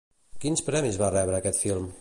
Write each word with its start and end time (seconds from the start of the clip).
Quins 0.45 0.65
premis 0.71 0.97
va 1.05 1.13
rebre 1.19 1.41
aquest 1.43 1.65
film? 1.67 1.89